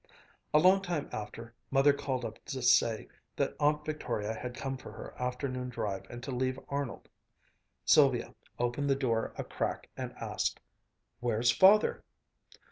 [0.51, 4.91] A long time after, Mother called up to say that Aunt Victoria had come for
[4.91, 7.07] her afternoon drive, and to leave Arnold.
[7.85, 10.59] Sylvia opened the door a crack and asked,
[11.19, 12.03] "Where's Father?"